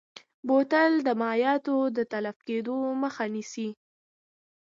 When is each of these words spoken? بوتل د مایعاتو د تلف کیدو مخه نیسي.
بوتل 0.47 0.91
د 1.07 1.09
مایعاتو 1.21 1.75
د 1.97 1.97
تلف 2.11 2.37
کیدو 2.47 2.77
مخه 3.01 3.25
نیسي. 3.33 3.69